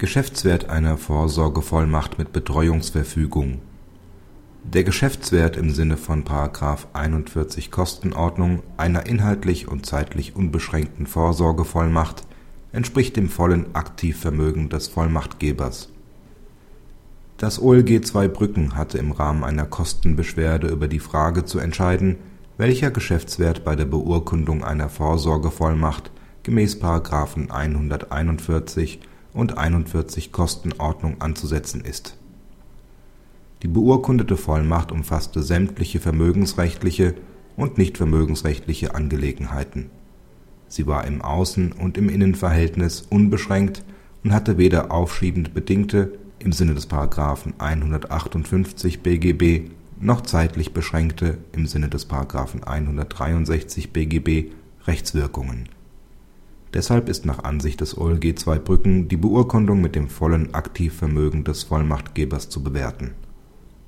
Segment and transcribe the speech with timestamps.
[0.00, 3.58] Geschäftswert einer Vorsorgevollmacht mit Betreuungsverfügung
[4.64, 6.24] Der Geschäftswert im Sinne von§
[6.94, 12.26] 41 Kostenordnung einer inhaltlich und zeitlich unbeschränkten Vorsorgevollmacht
[12.72, 15.90] entspricht dem vollen Aktivvermögen des Vollmachtgebers.
[17.36, 22.16] Das OLG Zweibrücken hatte im Rahmen einer Kostenbeschwerde über die Frage zu entscheiden,
[22.56, 26.10] welcher Geschäftswert bei der Beurkundung einer Vorsorgevollmacht
[26.42, 26.80] gemäß§
[27.50, 29.00] 141
[29.32, 32.16] und 41 Kostenordnung anzusetzen ist.
[33.62, 37.14] Die beurkundete Vollmacht umfasste sämtliche vermögensrechtliche
[37.56, 39.90] und nichtvermögensrechtliche Angelegenheiten.
[40.68, 43.84] Sie war im Außen und im Innenverhältnis unbeschränkt
[44.24, 46.88] und hatte weder aufschiebend bedingte im Sinne des§
[47.58, 52.08] 158 BGB noch zeitlich beschränkte im Sinne des§
[52.62, 54.52] 163 BGB
[54.86, 55.68] Rechtswirkungen
[56.72, 62.48] Deshalb ist nach Ansicht des OLG Zweibrücken die Beurkundung mit dem vollen Aktivvermögen des Vollmachtgebers
[62.48, 63.12] zu bewerten.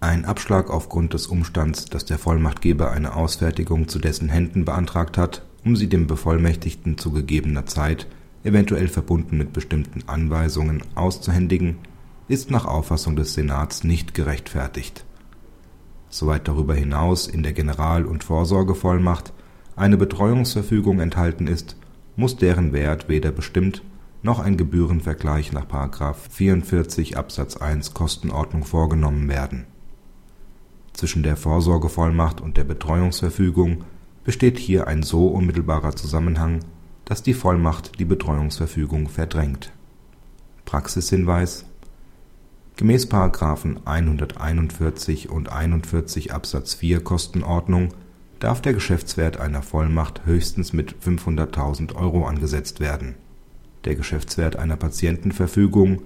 [0.00, 5.46] Ein Abschlag aufgrund des Umstands, dass der Vollmachtgeber eine Ausfertigung zu dessen Händen beantragt hat,
[5.64, 8.08] um sie dem Bevollmächtigten zu gegebener Zeit,
[8.42, 11.76] eventuell verbunden mit bestimmten Anweisungen, auszuhändigen,
[12.26, 15.04] ist nach Auffassung des Senats nicht gerechtfertigt.
[16.08, 19.32] Soweit darüber hinaus in der General und Vorsorgevollmacht
[19.76, 21.76] eine Betreuungsverfügung enthalten ist
[22.16, 23.82] muss deren Wert weder bestimmt
[24.22, 25.66] noch ein Gebührenvergleich nach§
[26.30, 29.66] 44 Absatz 1 Kostenordnung vorgenommen werden.
[30.92, 33.84] Zwischen der Vorsorgevollmacht und der Betreuungsverfügung
[34.24, 36.60] besteht hier ein so unmittelbarer Zusammenhang,
[37.04, 39.72] dass die Vollmacht die Betreuungsverfügung verdrängt.
[40.64, 41.66] Praxishinweis
[42.76, 43.10] Gemäß§
[43.84, 47.90] 141 und 41 Absatz 4 Kostenordnung
[48.42, 53.14] darf der Geschäftswert einer Vollmacht höchstens mit 500.000 Euro angesetzt werden.
[53.84, 56.02] Der Geschäftswert einer Patientenverfügung,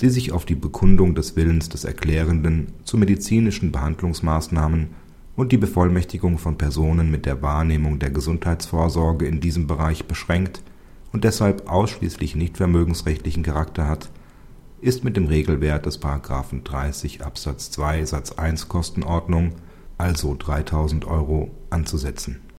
[0.00, 4.88] die sich auf die Bekundung des Willens des Erklärenden zu medizinischen Behandlungsmaßnahmen
[5.34, 10.60] und die Bevollmächtigung von Personen mit der Wahrnehmung der Gesundheitsvorsorge in diesem Bereich beschränkt
[11.12, 14.10] und deshalb ausschließlich nichtvermögensrechtlichen Charakter hat,
[14.82, 16.02] ist mit dem Regelwert des§
[16.64, 19.52] 30 Absatz 2 Satz 1 Kostenordnung
[19.98, 22.40] also 3000 Euro anzusetzen